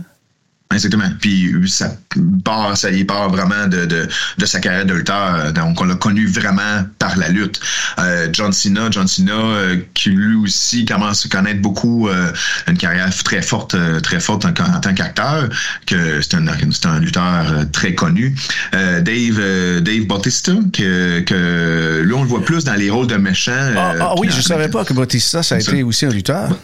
[0.75, 1.11] Exactement.
[1.21, 1.97] Puis ça
[2.45, 4.09] part, ça y part vraiment de, de,
[4.39, 5.53] de sa carrière de lutteur.
[5.53, 7.61] Donc on l'a connu vraiment par la lutte.
[7.99, 12.33] Euh, John Cena, John Cena, euh, qui lui aussi commence à connaître beaucoup euh,
[12.67, 15.49] une carrière très forte, très forte en, en tant qu'acteur,
[15.87, 18.35] que c'est un, c'est un lutteur très connu.
[18.73, 23.53] Dave, Dave Bautista, que, que lui on le voit plus dans les rôles de méchants.
[23.77, 26.57] Ah, ah oui, je savais pas que Bautista ça a été aussi un lutteur.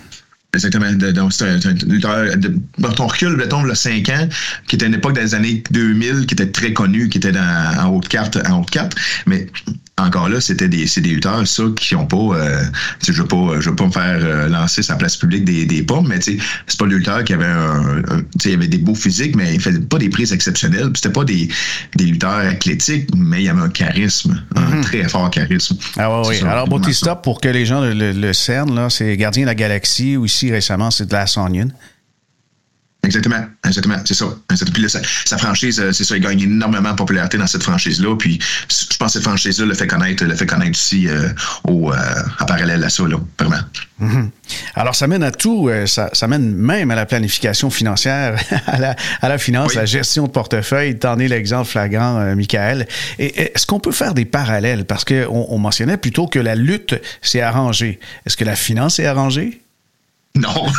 [0.53, 0.93] Exactement.
[0.93, 4.29] Donc, c'est un, recule, mettons, le 5 ans,
[4.67, 7.89] qui était une époque des années 2000, qui était très connu, qui était dans, en
[7.91, 8.95] haute carte, en haute carte.
[9.27, 9.47] Mais
[10.01, 12.65] encore là, c'était des, c'est des lutteurs, ça, qui ont pas, euh,
[13.07, 15.83] je veux pas, je veux pas me faire euh, lancer sa place publique des, des
[15.83, 18.55] pommes, mais tu sais, c'est pas le lutteur qui avait un, un tu sais, il
[18.55, 20.91] avait des beaux physiques, mais il faisait pas des prises exceptionnelles.
[20.95, 21.49] C'était pas des,
[21.97, 24.83] des lutteurs athlétiques, mais il y avait un charisme, un mm -hmm.
[24.83, 25.77] très fort charisme.
[25.97, 26.37] Ah ouais, oui.
[26.39, 29.47] Ça, Alors, Bautista, pour que les gens le, le, le cernent, là, c'est Gardien de
[29.49, 31.71] la Galaxie, aussi récemment, c'est de la Onion.
[33.03, 34.27] Exactement, exactement, c'est ça.
[34.73, 38.15] Puis là, sa, sa franchise, c'est ça, il gagne énormément de popularité dans cette franchise-là.
[38.17, 41.29] Puis je pense que cette franchise-là le fait connaître, le fait connaître aussi euh,
[41.65, 41.97] au, euh,
[42.41, 43.63] en parallèle à ça, là, vraiment.
[44.01, 44.29] Mm -hmm.
[44.75, 48.79] Alors, ça mène à tout, euh, ça, ça, mène même à la planification financière, à
[48.79, 49.77] la, à la finance, oui.
[49.77, 50.99] la gestion de portefeuille.
[50.99, 52.87] T'en es l'exemple flagrant, euh, Michael.
[53.19, 54.85] Et est-ce qu'on peut faire des parallèles?
[54.85, 57.99] Parce qu'on on mentionnait plutôt que la lutte s'est arrangée.
[58.27, 59.63] Est-ce que la finance est arrangée?
[60.35, 60.67] Non.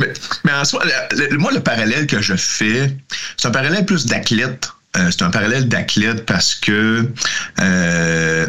[0.00, 0.12] mais,
[0.44, 2.96] mais, en soi, le, le, moi, le parallèle que je fais,
[3.36, 4.70] c'est un parallèle plus d'athlète.
[4.96, 7.08] Euh, c'est un parallèle d'athlète parce que
[7.60, 8.46] euh,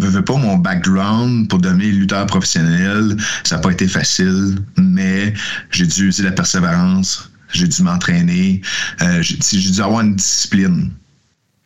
[0.00, 5.34] je veux pas mon background pour devenir lutteur professionnel, ça n'a pas été facile, mais
[5.72, 8.62] j'ai dû utiliser la persévérance, j'ai dû m'entraîner,
[9.02, 10.92] euh, j'ai dû avoir une discipline.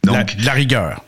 [0.04, 1.04] Donc, la, la rigueur.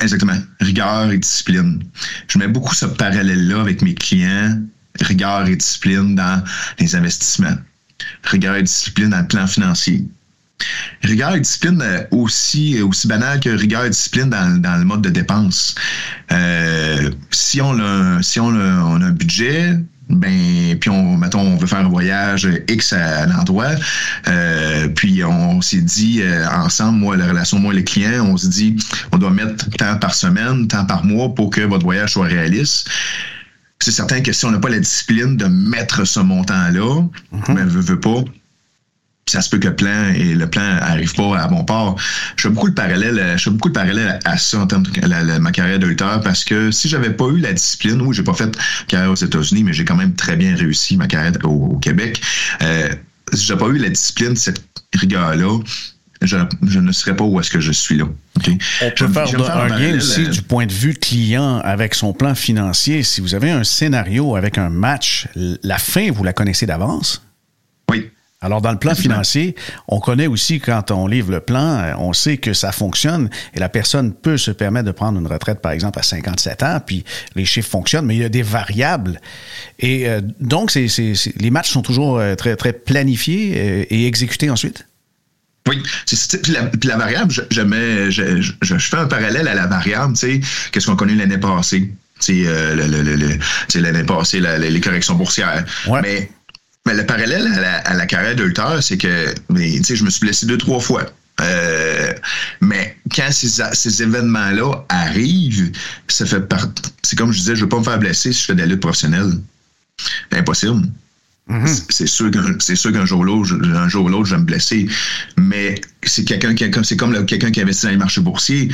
[0.00, 0.38] Exactement.
[0.60, 1.82] Rigueur et discipline.
[2.26, 4.58] Je mets beaucoup ce parallèle-là avec mes clients
[5.00, 6.42] rigueur et discipline dans
[6.78, 7.56] les investissements,
[8.24, 10.04] rigueur et discipline dans le plan financier.
[11.02, 15.08] Rigueur et discipline aussi, aussi banal que rigueur et discipline dans, dans le mode de
[15.08, 15.74] dépense.
[16.32, 19.78] Euh, si on a, si on a, un budget,
[20.10, 23.70] ben puis on mettons on veut faire un voyage X à, l'endroit
[24.26, 28.36] euh, puis on s'est dit euh, ensemble moi la relation moi et les clients on
[28.36, 28.76] se dit
[29.12, 32.88] on doit mettre tant par semaine tant par mois pour que votre voyage soit réaliste
[33.82, 37.54] c'est certain que si on n'a pas la discipline de mettre ce montant-là, mm -hmm.
[37.54, 38.22] mais veut, veut pas,
[39.30, 41.96] ça se peut que le plan et le plan arrive pas à bon port.
[42.36, 45.06] Je fais beaucoup de parallèle, je fais beaucoup de parallèle à ça en termes de
[45.06, 48.14] la, la, ma carrière de lutteur parce que si j'avais pas eu la discipline, oui,
[48.14, 48.52] j'ai pas fait
[48.88, 52.20] carrière aux États-Unis, mais j'ai quand même très bien réussi ma carrière au, au Québec.
[52.62, 52.90] Euh,
[53.32, 54.62] si j'ai pas eu la discipline, cette
[54.94, 55.58] rigueur-là,
[56.22, 58.04] je, je, ne serais pas où est-ce que je suis là.
[58.36, 58.58] Okay?
[58.82, 63.02] On peut faire, un lien aussi du point de vue client avec son plan financier.
[63.02, 67.22] Si vous avez un scénario avec un match, la fin, vous la connaissez d'avance?
[67.90, 68.10] Oui.
[68.42, 69.54] Alors, dans le plan financier,
[69.86, 73.60] on connaît aussi quand on livre le plan, euh, on sait que ça fonctionne et
[73.60, 77.04] la personne peut se permettre de prendre une retraite, par exemple, à 57 ans, puis
[77.34, 79.20] les chiffres fonctionnent, mais il y a des variables.
[79.78, 80.86] Et euh, donc, c'est,
[81.38, 84.86] les matchs sont toujours euh, très, très planifiés et exécutés ensuite?
[85.70, 90.40] Oui, c'est, puis, la, variable, je, je, fais un parallèle à la variable, tu sais,
[90.72, 91.92] qu'est-ce qu'on connaît l'année passée.
[92.18, 92.44] C'est
[93.76, 95.64] l'année passée, les corrections boursières.
[96.02, 96.30] Mais
[96.86, 97.46] mais le parallèle
[97.84, 101.04] à la, carrière de c'est que je me suis blessé deux, trois fois.
[101.40, 102.12] Euh,
[102.60, 105.72] mais quand ces, événements-là arrivent,
[106.08, 106.42] ça fait
[107.02, 108.60] C'est comme je disais, je ne veux pas me faire blesser si je fais de
[108.60, 109.32] la lutte professionnelle.
[110.32, 110.88] Impossible.
[111.50, 111.84] Mm-hmm.
[112.60, 114.86] C'est sûr qu'un jour ou l'autre, un jour l'autre, je vais me blesser.
[115.36, 118.68] Mais c'est quelqu'un qui c'est comme quelqu'un qui investit dans les marchés boursiers.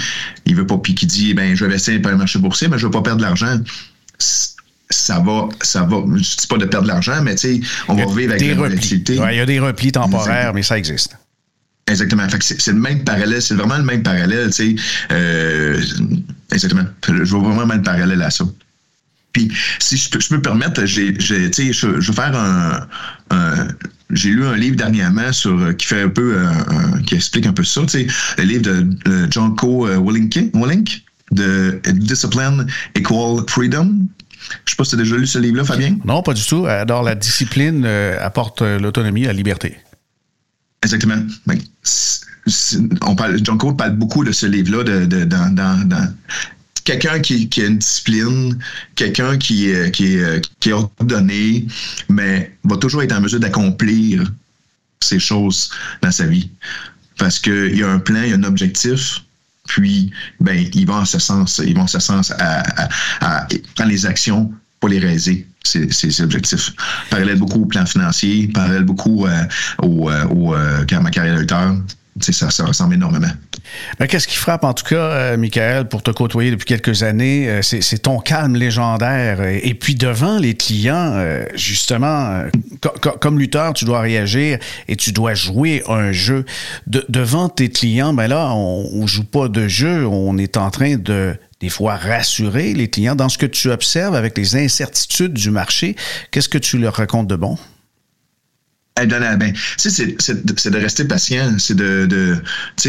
[0.44, 2.78] Il veut pas puis qui dit ben je vais investir dans les marchés boursiers, mais
[2.78, 3.58] je ne veux pas perdre de l'argent
[4.90, 7.94] ça va, ça va, je dis pas de perdre de l'argent, mais tu sais, on
[7.94, 9.02] va vivre avec des replis.
[9.08, 11.16] il y a des replis temporaires, mais ça existe.
[11.88, 12.26] Exactement.
[12.40, 14.82] c'est le même parallèle, c'est vraiment le même parallèle, tu sais.
[15.12, 15.80] Euh,
[16.50, 16.84] exactement.
[17.06, 18.44] Je vois vraiment le parallèle à ça.
[19.32, 23.68] Puis, si je peux, je peux me permettre, j'ai, je, je veux faire un,
[24.10, 26.38] j'ai lu un livre dernièrement sur qui fait un peu,
[27.06, 28.06] qui explique un peu ça, tu sais,
[28.38, 29.86] le livre de John Co.
[29.86, 34.06] Willink, Willink de Discipline Equal Freedom.
[34.64, 35.98] Je sais pas si tu as déjà lu ce livre-là, Fabien?
[36.04, 36.66] Non, pas du tout.
[36.66, 39.76] Alors, la discipline euh, apporte euh, l'autonomie, la liberté.
[40.82, 41.16] Exactement.
[41.46, 41.58] Ben,
[43.02, 46.14] on parle, John Cole parle beaucoup de ce livre-là de, dans,
[46.86, 48.58] quelqu'un qui, a une discipline,
[48.94, 50.16] quelqu'un qui, qui,
[50.60, 51.66] qui est ordonné,
[52.08, 54.24] mais va toujours être en mesure d'accomplir
[55.02, 55.70] ces choses
[56.00, 56.48] dans sa vie.
[57.18, 59.20] Parce qu'il y a un plan, il y a un objectif,
[59.66, 62.62] puis, ben, ils vont en ce sens, ils vont en ce sens à,
[63.74, 66.72] prendre les actions pour les réaliser, ces, objectifs.
[67.10, 69.42] Parallèle beaucoup au plan financier, parallèle beaucoup euh,
[69.82, 71.76] au, euh, euh, à ma carrière d'auteur.
[72.20, 73.28] Ça, ça ressemble énormément.
[74.08, 77.62] Qu'est-ce qui frappe en tout cas, euh, Michael, pour te côtoyer depuis quelques années, euh,
[77.62, 79.40] c'est ton calme légendaire.
[79.42, 82.44] Et puis devant les clients, euh, justement,
[83.20, 86.44] comme lutteur, tu dois réagir et tu dois jouer un jeu.
[86.86, 90.96] devant tes clients, ben là, on, on joue pas de jeu, on est en train
[90.96, 95.50] de des fois rassurer les clients dans ce que tu observes avec les incertitudes du
[95.50, 95.96] marché.
[96.30, 97.56] Qu'est-ce que tu leur racontes de bon?
[98.96, 102.38] Ben, c'est, de rester patient, c'est de, de,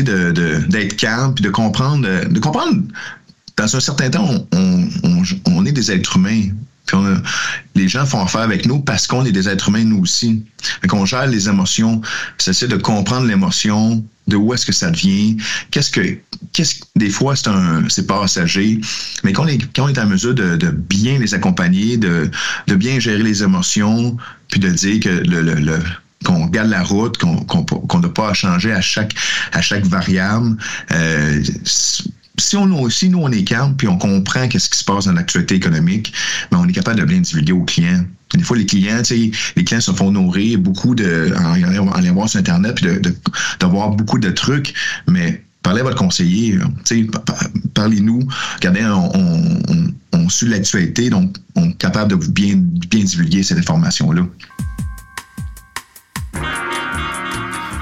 [0.01, 2.81] de, d'être calme, puis de comprendre, de comprendre.
[3.57, 6.49] Dans un certain temps, on, on, on est des êtres humains.
[6.85, 6.97] Puis
[7.75, 10.45] les gens font affaire avec nous parce qu'on est des êtres humains, nous aussi.
[10.81, 12.01] Fait qu'on gère les émotions,
[12.37, 15.35] c'est de comprendre l'émotion, de où est-ce que ça vient,
[15.71, 16.17] qu'est-ce que,
[16.53, 18.79] qu'est-ce des fois c'est un, c'est passager,
[19.23, 22.29] mais quand on est, quand on est en mesure de, de bien les accompagner, de,
[22.67, 24.17] de bien gérer les émotions,
[24.49, 25.79] puis de dire que le, le, le
[26.25, 29.13] qu'on garde la route, qu'on qu'on n'a pas à changer à chaque
[29.53, 30.57] à chaque variable.
[30.91, 31.43] Euh,
[32.39, 35.55] si on nous on est calme puis on comprend qu'est-ce qui se passe dans l'actualité
[35.55, 36.13] économique,
[36.51, 38.03] ben, on est capable de bien divulguer aux clients.
[38.33, 42.39] Des fois, les clients, les clients se font nourrir beaucoup de en, allant voir sur
[42.39, 43.15] Internet puis de, de,
[43.95, 44.73] beaucoup de trucs,
[45.07, 46.59] mais parlez à votre conseiller,
[47.73, 48.27] parlez-nous.
[48.55, 48.83] Regardez,
[50.13, 54.27] on suit l'actualité, donc on est capable de bien, bien divulguer cette information-là.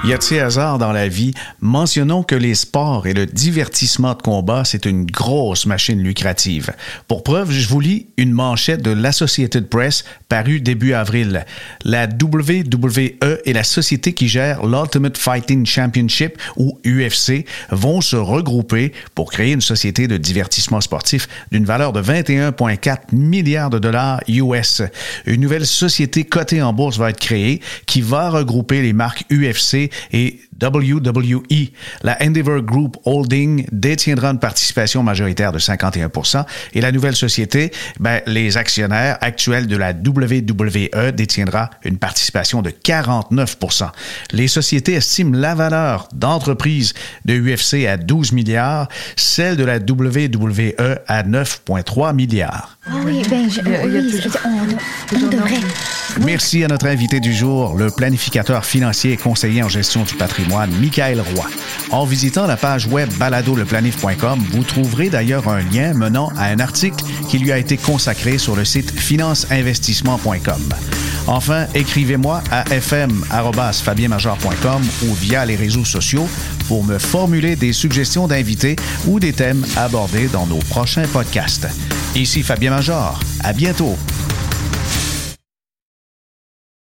[0.06, 1.32] Y a-t-il hasard dans la vie?
[1.60, 6.70] Mentionnons que les sports et le divertissement de combat, c'est une grosse machine lucrative.
[7.08, 11.44] Pour preuve, je vous lis une manchette de l'Associated Press parue début avril.
[11.84, 18.92] La WWE et la société qui gère l'Ultimate Fighting Championship, ou UFC, vont se regrouper
[19.16, 24.82] pour créer une société de divertissement sportif d'une valeur de 21,4 milliards de dollars US.
[25.26, 29.90] Une nouvelle société cotée en bourse va être créée qui va regrouper les marques UFC
[30.12, 31.70] et WWE.
[32.02, 36.10] La Endeavor Group Holding détiendra une participation majoritaire de 51
[36.72, 42.70] et la nouvelle société, ben, les actionnaires actuels de la WWE détiendra une participation de
[42.70, 43.90] 49%
[44.32, 50.74] Les sociétés estiment la valeur d'entreprise de UFC à 12 milliards, celle de la WWE
[51.06, 52.78] à 9,3 milliards.
[52.86, 55.60] Ah oui, ben, je, on, devrait.
[56.24, 60.70] Merci à notre invité du jour, le planificateur financier et conseiller en gestion du patrimoine,
[60.80, 61.46] Michael Roy.
[61.90, 67.04] En visitant la page web baladoleplanif.com, vous trouverez d'ailleurs un lien menant à un article
[67.28, 70.62] qui lui a été consacré sur le site financeinvestissement.com.
[71.26, 76.28] Enfin, écrivez-moi à fm.fabienmajor.com ou via les réseaux sociaux
[76.68, 78.76] pour me formuler des suggestions d'invités
[79.06, 81.66] ou des thèmes abordés dans nos prochains podcasts.
[82.14, 83.18] Ici Fabien Major.
[83.42, 83.96] À bientôt.